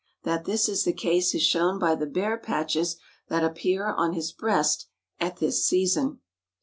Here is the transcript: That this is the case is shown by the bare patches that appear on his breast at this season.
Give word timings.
That 0.23 0.45
this 0.45 0.67
is 0.67 0.83
the 0.83 0.93
case 0.93 1.35
is 1.35 1.43
shown 1.43 1.77
by 1.77 1.93
the 1.93 2.07
bare 2.07 2.35
patches 2.35 2.95
that 3.27 3.43
appear 3.43 3.85
on 3.85 4.13
his 4.13 4.31
breast 4.31 4.87
at 5.19 5.37
this 5.37 5.63
season. 5.63 6.21